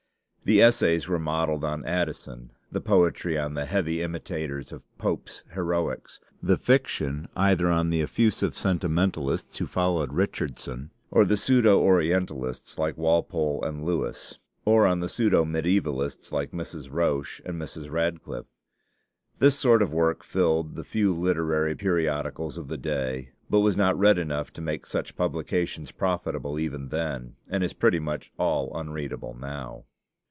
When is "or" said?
11.11-11.21, 14.65-14.87